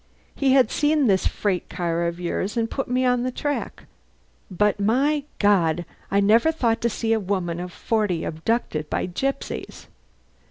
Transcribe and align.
He 0.33 0.53
had 0.53 0.71
seen 0.71 1.05
this 1.05 1.27
freight 1.27 1.69
car 1.69 2.07
of 2.07 2.19
yours 2.19 2.57
and 2.57 2.71
put 2.71 2.87
me 2.87 3.05
on 3.05 3.21
the 3.21 3.29
track. 3.29 3.83
But 4.49 4.79
my 4.79 5.25
God! 5.37 5.85
I 6.09 6.19
never 6.19 6.51
thought 6.51 6.81
to 6.81 6.89
see 6.89 7.13
a 7.13 7.19
woman 7.19 7.59
of 7.59 7.71
forty 7.71 8.23
abducted 8.23 8.89
by 8.89 9.05
gypsies!" 9.05 9.85